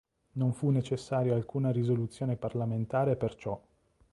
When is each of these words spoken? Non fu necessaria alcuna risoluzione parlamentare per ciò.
Non 0.31 0.51
fu 0.53 0.71
necessaria 0.71 1.35
alcuna 1.35 1.69
risoluzione 1.71 2.35
parlamentare 2.35 3.15
per 3.15 3.35
ciò. 3.35 3.61